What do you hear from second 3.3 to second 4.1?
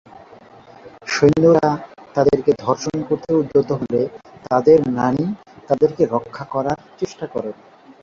উদ্যত হলে